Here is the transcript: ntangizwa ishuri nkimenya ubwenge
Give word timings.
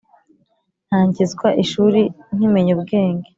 ntangizwa 0.87 1.47
ishuri 1.63 2.01
nkimenya 2.35 2.71
ubwenge 2.77 3.27